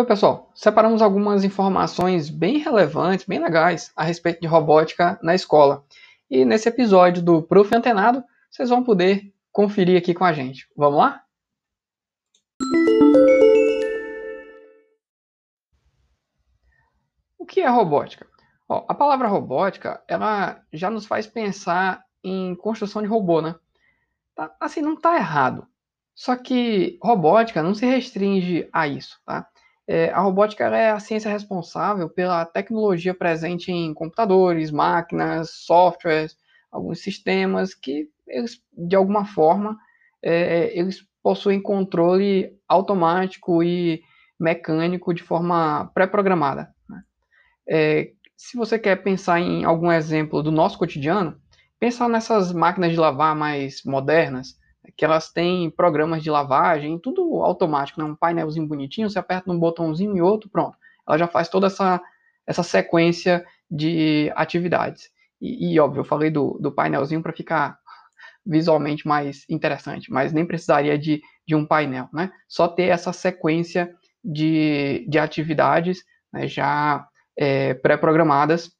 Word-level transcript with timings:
Oi, 0.00 0.06
pessoal. 0.06 0.50
Separamos 0.54 1.02
algumas 1.02 1.44
informações 1.44 2.30
bem 2.30 2.56
relevantes, 2.56 3.26
bem 3.26 3.38
legais 3.38 3.92
a 3.94 4.02
respeito 4.02 4.40
de 4.40 4.46
robótica 4.46 5.20
na 5.22 5.34
escola. 5.34 5.84
E 6.30 6.42
nesse 6.42 6.70
episódio 6.70 7.22
do 7.22 7.42
Prof. 7.42 7.76
Antenado, 7.76 8.24
vocês 8.50 8.70
vão 8.70 8.82
poder 8.82 9.30
conferir 9.52 9.98
aqui 9.98 10.14
com 10.14 10.24
a 10.24 10.32
gente. 10.32 10.66
Vamos 10.74 11.00
lá? 11.00 11.22
O 17.38 17.44
que 17.44 17.60
é 17.60 17.68
robótica? 17.68 18.26
Ó, 18.66 18.86
a 18.88 18.94
palavra 18.94 19.28
robótica, 19.28 20.02
ela 20.08 20.62
já 20.72 20.88
nos 20.88 21.04
faz 21.04 21.26
pensar 21.26 22.02
em 22.24 22.54
construção 22.54 23.02
de 23.02 23.08
robô, 23.08 23.42
né? 23.42 23.54
Tá, 24.34 24.50
assim, 24.58 24.80
não 24.80 24.94
está 24.94 25.16
errado. 25.16 25.66
Só 26.14 26.36
que 26.36 26.98
robótica 27.02 27.62
não 27.62 27.74
se 27.74 27.84
restringe 27.84 28.66
a 28.72 28.88
isso, 28.88 29.20
tá? 29.26 29.46
É, 29.92 30.08
a 30.10 30.20
robótica 30.20 30.66
é 30.66 30.92
a 30.92 31.00
ciência 31.00 31.28
responsável 31.28 32.08
pela 32.08 32.46
tecnologia 32.46 33.12
presente 33.12 33.72
em 33.72 33.92
computadores, 33.92 34.70
máquinas, 34.70 35.50
softwares, 35.50 36.36
alguns 36.70 37.00
sistemas 37.02 37.74
que 37.74 38.08
eles, 38.24 38.62
de 38.72 38.94
alguma 38.94 39.24
forma, 39.24 39.76
é, 40.22 40.78
eles 40.78 41.04
possuem 41.20 41.60
controle 41.60 42.56
automático 42.68 43.64
e 43.64 44.00
mecânico 44.38 45.12
de 45.12 45.24
forma 45.24 45.90
pré-programada. 45.92 46.72
Né? 46.88 47.02
É, 47.68 48.10
se 48.36 48.56
você 48.56 48.78
quer 48.78 49.02
pensar 49.02 49.40
em 49.40 49.64
algum 49.64 49.90
exemplo 49.90 50.40
do 50.40 50.52
nosso 50.52 50.78
cotidiano, 50.78 51.36
pensa 51.80 52.08
nessas 52.08 52.52
máquinas 52.52 52.92
de 52.92 52.96
lavar 52.96 53.34
mais 53.34 53.82
modernas, 53.84 54.54
que 54.96 55.04
elas 55.04 55.30
têm 55.30 55.70
programas 55.70 56.22
de 56.22 56.30
lavagem, 56.30 56.98
tudo 56.98 57.42
automático, 57.42 58.00
né? 58.00 58.06
um 58.06 58.14
painelzinho 58.14 58.66
bonitinho, 58.66 59.08
você 59.08 59.18
aperta 59.18 59.50
um 59.50 59.58
botãozinho 59.58 60.16
e 60.16 60.20
outro, 60.20 60.48
pronto. 60.48 60.76
Ela 61.06 61.18
já 61.18 61.26
faz 61.26 61.48
toda 61.48 61.66
essa, 61.66 62.00
essa 62.46 62.62
sequência 62.62 63.44
de 63.70 64.32
atividades. 64.34 65.10
E, 65.40 65.74
e 65.74 65.80
óbvio, 65.80 66.00
eu 66.00 66.04
falei 66.04 66.30
do, 66.30 66.58
do 66.60 66.72
painelzinho 66.72 67.22
para 67.22 67.32
ficar 67.32 67.78
visualmente 68.44 69.06
mais 69.06 69.44
interessante, 69.48 70.10
mas 70.10 70.32
nem 70.32 70.46
precisaria 70.46 70.98
de, 70.98 71.20
de 71.46 71.54
um 71.54 71.66
painel, 71.66 72.08
né? 72.12 72.32
Só 72.48 72.66
ter 72.66 72.84
essa 72.84 73.12
sequência 73.12 73.94
de, 74.24 75.06
de 75.08 75.18
atividades 75.18 76.02
né, 76.32 76.46
já 76.46 77.06
é, 77.36 77.74
pré-programadas 77.74 78.72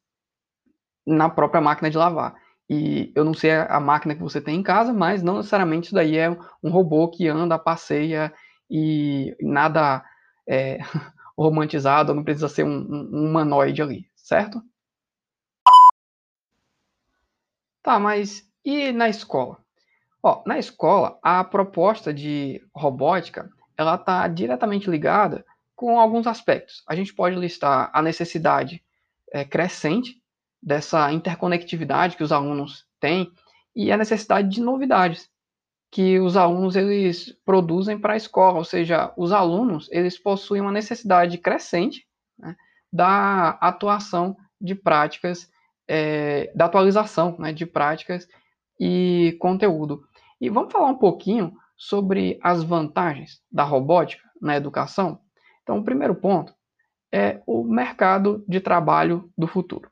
na 1.05 1.29
própria 1.29 1.61
máquina 1.61 1.89
de 1.89 1.97
lavar. 1.97 2.35
E 2.73 3.11
eu 3.13 3.25
não 3.25 3.33
sei 3.33 3.51
a 3.51 3.81
máquina 3.81 4.15
que 4.15 4.21
você 4.21 4.39
tem 4.39 4.57
em 4.57 4.63
casa, 4.63 4.93
mas 4.93 5.21
não 5.21 5.35
necessariamente 5.35 5.87
isso 5.87 5.93
daí 5.93 6.15
é 6.15 6.29
um 6.63 6.69
robô 6.69 7.09
que 7.09 7.27
anda, 7.27 7.59
passeia 7.59 8.33
e 8.69 9.35
nada 9.41 10.01
é, 10.47 10.77
romantizado, 11.37 12.13
não 12.13 12.23
precisa 12.23 12.47
ser 12.47 12.63
um, 12.63 12.69
um, 12.69 13.09
um 13.11 13.25
humanoide 13.25 13.81
ali, 13.81 14.09
certo? 14.15 14.63
Tá, 17.83 17.99
mas 17.99 18.49
e 18.63 18.93
na 18.93 19.09
escola? 19.09 19.57
Ó, 20.23 20.41
na 20.45 20.57
escola, 20.57 21.19
a 21.21 21.43
proposta 21.43 22.13
de 22.13 22.65
robótica, 22.73 23.49
ela 23.75 23.95
está 23.95 24.25
diretamente 24.29 24.89
ligada 24.89 25.45
com 25.75 25.99
alguns 25.99 26.25
aspectos. 26.25 26.83
A 26.87 26.95
gente 26.95 27.13
pode 27.13 27.35
listar 27.35 27.91
a 27.93 28.01
necessidade 28.01 28.81
é, 29.29 29.43
crescente 29.43 30.20
dessa 30.61 31.11
interconectividade 31.11 32.15
que 32.15 32.23
os 32.23 32.31
alunos 32.31 32.85
têm 32.99 33.31
e 33.75 33.91
a 33.91 33.97
necessidade 33.97 34.49
de 34.49 34.61
novidades 34.61 35.29
que 35.91 36.19
os 36.19 36.37
alunos 36.37 36.75
eles 36.77 37.35
produzem 37.45 37.99
para 37.99 38.13
a 38.13 38.17
escola, 38.17 38.59
ou 38.59 38.63
seja, 38.63 39.13
os 39.17 39.33
alunos 39.33 39.89
eles 39.91 40.17
possuem 40.17 40.61
uma 40.61 40.71
necessidade 40.71 41.37
crescente 41.37 42.07
né, 42.39 42.55
da 42.91 43.49
atuação 43.61 44.37
de 44.59 44.73
práticas, 44.73 45.49
é, 45.87 46.49
da 46.55 46.65
atualização 46.65 47.35
né, 47.37 47.51
de 47.51 47.65
práticas 47.65 48.25
e 48.79 49.35
conteúdo. 49.39 50.01
E 50.39 50.49
vamos 50.49 50.71
falar 50.71 50.87
um 50.87 50.97
pouquinho 50.97 51.53
sobre 51.75 52.39
as 52.41 52.63
vantagens 52.63 53.41
da 53.51 53.63
robótica 53.63 54.23
na 54.41 54.55
educação. 54.55 55.19
Então, 55.61 55.79
o 55.79 55.83
primeiro 55.83 56.15
ponto 56.15 56.53
é 57.11 57.41
o 57.45 57.63
mercado 57.63 58.45
de 58.47 58.61
trabalho 58.61 59.29
do 59.37 59.45
futuro. 59.45 59.90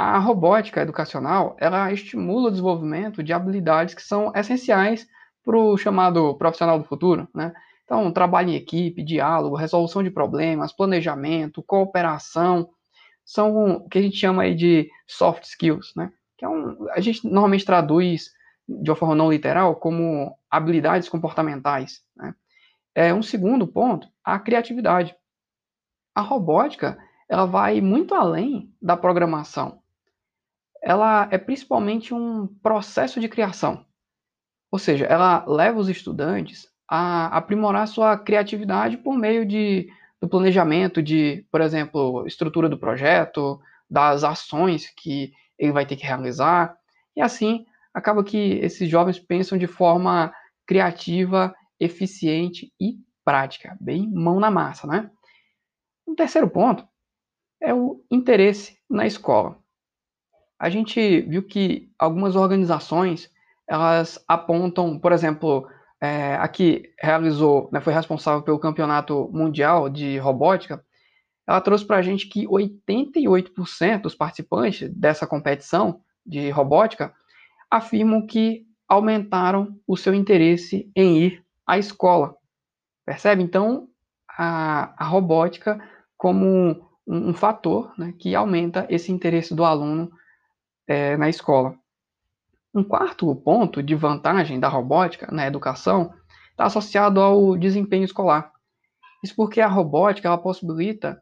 A 0.00 0.16
robótica 0.20 0.80
educacional, 0.80 1.56
ela 1.58 1.92
estimula 1.92 2.46
o 2.46 2.50
desenvolvimento 2.52 3.20
de 3.20 3.32
habilidades 3.32 3.96
que 3.96 4.02
são 4.02 4.30
essenciais 4.32 5.08
para 5.44 5.58
o 5.58 5.76
chamado 5.76 6.36
profissional 6.36 6.78
do 6.78 6.84
futuro, 6.84 7.26
né? 7.34 7.52
Então, 7.82 8.12
trabalho 8.12 8.50
em 8.50 8.54
equipe, 8.54 9.02
diálogo, 9.02 9.56
resolução 9.56 10.00
de 10.04 10.08
problemas, 10.08 10.72
planejamento, 10.72 11.64
cooperação, 11.64 12.70
são 13.24 13.78
o 13.78 13.88
que 13.88 13.98
a 13.98 14.02
gente 14.02 14.16
chama 14.16 14.44
aí 14.44 14.54
de 14.54 14.88
soft 15.04 15.42
skills, 15.42 15.92
né? 15.96 16.12
Que 16.36 16.44
é 16.44 16.48
um, 16.48 16.86
a 16.92 17.00
gente 17.00 17.26
normalmente 17.26 17.64
traduz 17.64 18.30
de 18.68 18.88
uma 18.88 18.96
forma 18.96 19.16
não 19.16 19.32
literal 19.32 19.74
como 19.74 20.38
habilidades 20.48 21.08
comportamentais. 21.08 22.04
Né? 22.16 22.36
É 22.94 23.12
um 23.12 23.22
segundo 23.22 23.66
ponto, 23.66 24.06
a 24.22 24.38
criatividade. 24.38 25.12
A 26.14 26.20
robótica, 26.20 26.96
ela 27.28 27.46
vai 27.46 27.80
muito 27.80 28.14
além 28.14 28.72
da 28.80 28.96
programação 28.96 29.82
ela 30.88 31.28
é 31.30 31.36
principalmente 31.36 32.14
um 32.14 32.46
processo 32.46 33.20
de 33.20 33.28
criação. 33.28 33.84
Ou 34.72 34.78
seja, 34.78 35.04
ela 35.04 35.44
leva 35.46 35.78
os 35.78 35.86
estudantes 35.86 36.66
a 36.88 37.26
aprimorar 37.26 37.86
sua 37.86 38.16
criatividade 38.16 38.96
por 38.96 39.14
meio 39.14 39.44
de, 39.44 39.86
do 40.18 40.26
planejamento 40.26 41.02
de, 41.02 41.44
por 41.52 41.60
exemplo, 41.60 42.26
estrutura 42.26 42.70
do 42.70 42.78
projeto, 42.78 43.60
das 43.88 44.24
ações 44.24 44.90
que 44.96 45.30
ele 45.58 45.72
vai 45.72 45.84
ter 45.84 45.94
que 45.94 46.06
realizar. 46.06 46.74
E 47.14 47.20
assim, 47.20 47.66
acaba 47.92 48.24
que 48.24 48.54
esses 48.62 48.88
jovens 48.88 49.18
pensam 49.18 49.58
de 49.58 49.66
forma 49.66 50.32
criativa, 50.66 51.54
eficiente 51.78 52.72
e 52.80 52.96
prática, 53.22 53.76
bem 53.78 54.10
mão 54.10 54.40
na 54.40 54.50
massa, 54.50 54.86
né? 54.86 55.10
Um 56.06 56.14
terceiro 56.14 56.48
ponto 56.48 56.88
é 57.60 57.74
o 57.74 58.02
interesse 58.10 58.78
na 58.88 59.06
escola 59.06 59.62
a 60.58 60.68
gente 60.68 61.20
viu 61.22 61.42
que 61.42 61.90
algumas 61.98 62.34
organizações 62.34 63.30
elas 63.66 64.22
apontam, 64.26 64.98
por 64.98 65.12
exemplo, 65.12 65.68
é, 66.00 66.36
aqui 66.36 66.90
realizou, 67.00 67.68
né, 67.72 67.80
foi 67.80 67.92
responsável 67.92 68.42
pelo 68.42 68.58
campeonato 68.58 69.28
mundial 69.32 69.88
de 69.88 70.18
robótica, 70.18 70.82
ela 71.46 71.60
trouxe 71.60 71.84
para 71.84 71.96
a 71.96 72.02
gente 72.02 72.28
que 72.28 72.46
88% 72.46 74.02
dos 74.02 74.14
participantes 74.14 74.88
dessa 74.90 75.26
competição 75.26 76.00
de 76.24 76.50
robótica 76.50 77.12
afirmam 77.70 78.26
que 78.26 78.66
aumentaram 78.88 79.78
o 79.86 79.96
seu 79.96 80.14
interesse 80.14 80.90
em 80.94 81.18
ir 81.18 81.44
à 81.66 81.78
escola. 81.78 82.34
Percebe? 83.04 83.42
Então, 83.42 83.88
a, 84.28 84.94
a 84.96 85.06
robótica 85.06 85.82
como 86.16 86.46
um, 87.06 87.30
um 87.30 87.34
fator 87.34 87.92
né, 87.98 88.14
que 88.18 88.34
aumenta 88.34 88.86
esse 88.90 89.12
interesse 89.12 89.54
do 89.54 89.64
aluno 89.64 90.10
é, 90.88 91.16
na 91.16 91.28
escola. 91.28 91.78
Um 92.74 92.82
quarto 92.82 93.34
ponto 93.36 93.82
de 93.82 93.94
vantagem 93.94 94.58
da 94.58 94.68
robótica 94.68 95.30
na 95.30 95.46
educação 95.46 96.12
está 96.50 96.64
associado 96.64 97.20
ao 97.20 97.56
desempenho 97.56 98.04
escolar. 98.04 98.50
Isso 99.22 99.34
porque 99.36 99.60
a 99.60 99.68
robótica 99.68 100.26
ela 100.26 100.38
possibilita 100.38 101.20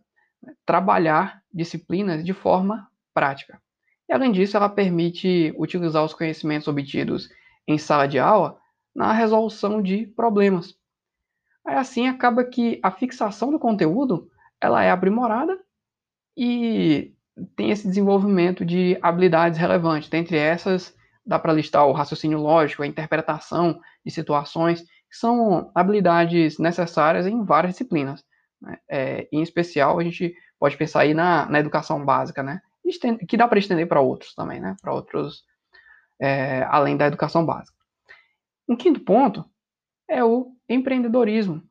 trabalhar 0.65 1.43
disciplinas 1.53 2.25
de 2.25 2.33
forma 2.33 2.89
prática. 3.13 3.61
E 4.09 4.13
além 4.13 4.31
disso, 4.31 4.57
ela 4.57 4.69
permite 4.69 5.53
utilizar 5.59 6.05
os 6.05 6.15
conhecimentos 6.15 6.69
obtidos 6.69 7.29
em 7.67 7.77
sala 7.77 8.07
de 8.07 8.19
aula 8.19 8.59
na 8.95 9.13
resolução 9.13 9.83
de 9.83 10.07
problemas. 10.07 10.75
Aí 11.67 11.75
assim 11.75 12.07
acaba 12.07 12.45
que 12.45 12.79
a 12.83 12.91
fixação 12.91 13.51
do 13.51 13.59
conteúdo 13.59 14.31
ela 14.61 14.85
é 14.85 14.91
aprimorada 14.91 15.59
e 16.37 17.16
tem 17.55 17.71
esse 17.71 17.87
desenvolvimento 17.87 18.65
de 18.65 18.99
habilidades 19.03 19.59
relevantes. 19.59 20.09
Dentre 20.09 20.37
essas, 20.37 20.95
dá 21.25 21.39
para 21.39 21.53
listar 21.53 21.87
o 21.87 21.93
raciocínio 21.93 22.39
lógico, 22.39 22.83
a 22.83 22.87
interpretação 22.87 23.81
de 24.05 24.11
situações, 24.11 24.83
que 24.83 25.17
são 25.17 25.71
habilidades 25.75 26.59
necessárias 26.59 27.27
em 27.27 27.45
várias 27.45 27.73
disciplinas. 27.73 28.25
Né? 28.61 28.79
É, 28.89 29.29
em 29.31 29.43
especial, 29.43 29.99
a 29.99 30.05
gente 30.05 30.35
pode 30.59 30.77
pensar 30.77 31.01
aí 31.01 31.13
na, 31.13 31.47
na 31.47 31.59
educação 31.59 32.05
básica, 32.05 32.43
né? 32.43 32.61
que 33.29 33.37
dá 33.37 33.49
para 33.49 33.59
estender 33.59 33.87
para 33.89 34.01
outros 34.01 34.35
também, 34.35 34.61
né? 34.61 34.77
para 34.81 34.95
outros, 34.95 35.45
é, 36.21 36.63
além 36.71 36.97
da 36.97 37.07
educação 37.07 37.45
básica. 37.45 37.77
Um 38.69 38.77
quinto 38.77 39.01
ponto 39.01 39.45
é 40.09 40.25
o 40.25 40.53
empreendedorismo. 40.69 41.63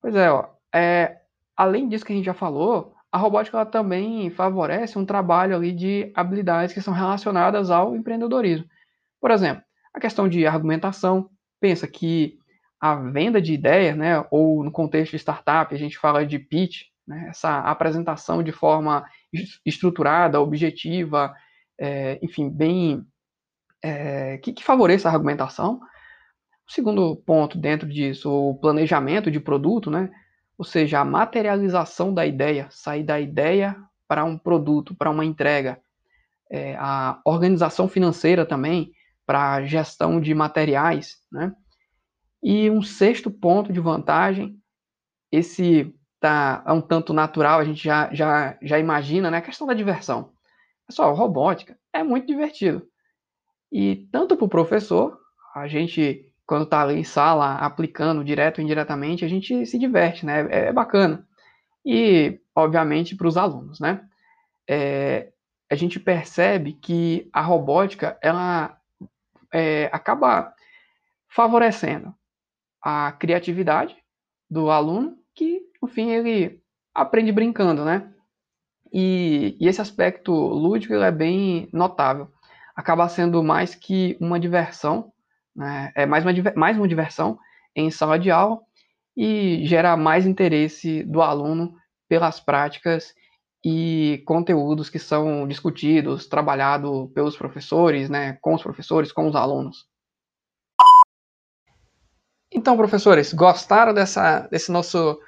Pois 0.00 0.14
é, 0.14 0.30
ó, 0.30 0.48
é, 0.74 1.20
além 1.56 1.88
disso 1.88 2.04
que 2.04 2.12
a 2.12 2.16
gente 2.16 2.24
já 2.24 2.34
falou, 2.34 2.94
a 3.10 3.18
robótica 3.18 3.64
também 3.64 4.30
favorece 4.30 4.98
um 4.98 5.06
trabalho 5.06 5.56
ali 5.56 5.72
de 5.72 6.12
habilidades 6.14 6.74
que 6.74 6.80
são 6.80 6.92
relacionadas 6.92 7.70
ao 7.70 7.96
empreendedorismo. 7.96 8.66
Por 9.20 9.30
exemplo, 9.30 9.62
a 9.92 10.00
questão 10.00 10.28
de 10.28 10.46
argumentação. 10.46 11.30
Pensa 11.60 11.88
que 11.88 12.38
a 12.80 12.94
venda 12.94 13.42
de 13.42 13.52
ideia, 13.52 13.94
né, 13.94 14.24
ou 14.30 14.62
no 14.62 14.70
contexto 14.70 15.12
de 15.12 15.16
startup, 15.18 15.74
a 15.74 15.78
gente 15.78 15.98
fala 15.98 16.24
de 16.24 16.38
pitch, 16.38 16.82
né, 17.06 17.26
essa 17.30 17.58
apresentação 17.60 18.42
de 18.42 18.52
forma 18.52 19.04
estruturada, 19.66 20.40
objetiva, 20.40 21.34
é, 21.80 22.18
enfim, 22.22 22.48
bem 22.48 23.04
é, 23.82 24.38
que, 24.38 24.52
que 24.52 24.62
favoreça 24.62 25.08
a 25.08 25.12
argumentação. 25.12 25.80
O 26.68 26.72
segundo 26.72 27.16
ponto 27.16 27.58
dentro 27.58 27.88
disso, 27.88 28.30
o 28.30 28.54
planejamento 28.54 29.30
de 29.30 29.40
produto, 29.40 29.90
né, 29.90 30.10
ou 30.58 30.64
seja, 30.64 30.98
a 30.98 31.04
materialização 31.04 32.12
da 32.12 32.26
ideia, 32.26 32.66
sair 32.70 33.04
da 33.04 33.20
ideia 33.20 33.76
para 34.08 34.24
um 34.24 34.36
produto, 34.36 34.94
para 34.94 35.08
uma 35.08 35.24
entrega. 35.24 35.80
É, 36.50 36.74
a 36.76 37.20
organização 37.24 37.88
financeira 37.88 38.44
também, 38.44 38.90
para 39.24 39.64
gestão 39.64 40.20
de 40.20 40.34
materiais, 40.34 41.18
né? 41.30 41.54
E 42.42 42.70
um 42.70 42.82
sexto 42.82 43.30
ponto 43.30 43.72
de 43.72 43.78
vantagem, 43.78 44.58
esse 45.30 45.94
tá 46.18 46.64
é 46.66 46.72
um 46.72 46.80
tanto 46.80 47.12
natural, 47.12 47.60
a 47.60 47.64
gente 47.64 47.84
já, 47.84 48.12
já, 48.12 48.58
já 48.62 48.78
imagina, 48.78 49.30
né? 49.30 49.38
A 49.38 49.42
questão 49.42 49.66
da 49.66 49.74
diversão. 49.74 50.32
Pessoal, 50.86 51.14
robótica 51.14 51.78
é 51.92 52.02
muito 52.02 52.26
divertido. 52.26 52.88
E 53.70 54.08
tanto 54.10 54.36
para 54.36 54.46
o 54.46 54.48
professor, 54.48 55.18
a 55.54 55.68
gente, 55.68 56.27
quando 56.48 56.64
está 56.64 56.80
ali 56.80 56.98
em 56.98 57.04
sala, 57.04 57.56
aplicando 57.56 58.24
direto 58.24 58.56
ou 58.58 58.64
indiretamente, 58.64 59.22
a 59.22 59.28
gente 59.28 59.66
se 59.66 59.78
diverte, 59.78 60.24
né? 60.24 60.48
É, 60.50 60.58
é 60.68 60.72
bacana. 60.72 61.28
E, 61.84 62.40
obviamente, 62.56 63.14
para 63.14 63.28
os 63.28 63.36
alunos, 63.36 63.78
né? 63.78 64.00
É, 64.66 65.30
a 65.70 65.74
gente 65.74 66.00
percebe 66.00 66.72
que 66.72 67.28
a 67.34 67.42
robótica, 67.42 68.18
ela 68.22 68.80
é, 69.52 69.90
acaba 69.92 70.54
favorecendo 71.28 72.14
a 72.80 73.12
criatividade 73.12 73.94
do 74.50 74.70
aluno, 74.70 75.18
que, 75.34 75.60
no 75.82 75.86
fim, 75.86 76.08
ele 76.08 76.62
aprende 76.94 77.30
brincando, 77.30 77.84
né? 77.84 78.10
E, 78.90 79.54
e 79.60 79.68
esse 79.68 79.82
aspecto 79.82 80.32
lúdico 80.32 80.94
é 80.94 81.12
bem 81.12 81.68
notável. 81.74 82.32
Acaba 82.74 83.06
sendo 83.06 83.44
mais 83.44 83.74
que 83.74 84.16
uma 84.18 84.40
diversão, 84.40 85.12
né? 85.58 85.92
é 85.94 86.06
mais 86.06 86.24
uma, 86.24 86.32
mais 86.54 86.76
uma 86.76 86.88
diversão 86.88 87.38
em 87.74 87.90
sala 87.90 88.18
de 88.18 88.30
aula 88.30 88.60
e 89.16 89.66
gera 89.66 89.96
mais 89.96 90.26
interesse 90.26 91.02
do 91.02 91.20
aluno 91.20 91.74
pelas 92.08 92.38
práticas 92.38 93.12
e 93.64 94.22
conteúdos 94.24 94.88
que 94.88 94.98
são 94.98 95.46
discutidos, 95.46 96.26
trabalhados 96.26 97.10
pelos 97.12 97.36
professores, 97.36 98.08
né, 98.08 98.38
com 98.40 98.54
os 98.54 98.62
professores, 98.62 99.10
com 99.10 99.28
os 99.28 99.34
alunos. 99.34 99.86
Então, 102.52 102.76
professores, 102.76 103.34
gostaram 103.34 103.92
dessa, 103.92 104.46
desse 104.48 104.70
nosso 104.70 105.18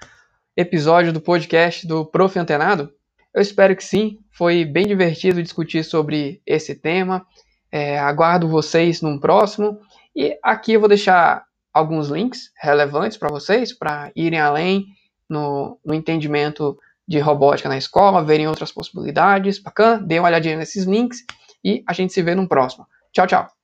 episódio 0.57 1.13
do 1.13 1.21
podcast 1.21 1.87
do 1.87 2.07
Prof. 2.07 2.39
Antenado? 2.39 2.93
Eu 3.35 3.43
espero 3.43 3.77
que 3.77 3.85
sim. 3.85 4.19
Foi 4.31 4.65
bem 4.65 4.87
divertido 4.87 5.43
discutir 5.43 5.85
sobre 5.85 6.41
esse 6.47 6.75
tema. 6.75 7.27
É, 7.71 7.99
aguardo 7.99 8.49
vocês 8.49 9.03
num 9.03 9.19
próximo. 9.19 9.79
E 10.15 10.39
aqui 10.43 10.73
eu 10.73 10.81
vou 10.81 10.89
deixar 10.89 11.45
alguns 11.73 12.09
links 12.09 12.51
relevantes 12.61 13.17
para 13.17 13.29
vocês, 13.29 13.73
para 13.73 14.11
irem 14.15 14.41
além 14.41 14.87
no, 15.29 15.79
no 15.85 15.95
entendimento 15.95 16.79
de 17.07 17.19
robótica 17.19 17.69
na 17.69 17.77
escola, 17.77 18.25
verem 18.25 18.49
outras 18.49 18.73
possibilidades. 18.73 19.61
Bacana? 19.61 20.01
Dê 20.05 20.19
uma 20.19 20.29
olhadinha 20.29 20.57
nesses 20.57 20.85
links 20.85 21.25
e 21.65 21.83
a 21.87 21.93
gente 21.93 22.13
se 22.13 22.23
vê 22.23 22.35
no 22.35 22.49
próximo. 22.49 22.87
Tchau, 23.13 23.27
tchau. 23.27 23.60